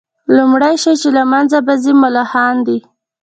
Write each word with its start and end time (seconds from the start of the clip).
لومړى 0.35 0.73
شى 0.83 0.93
چي 1.01 1.09
له 1.17 1.23
منځه 1.31 1.57
به 1.65 1.73
ځي 1.83 1.93
ملخان 2.03 2.55
دي 2.67 2.77